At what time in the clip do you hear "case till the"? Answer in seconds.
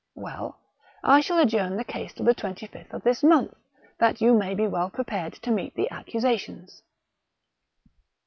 1.83-2.33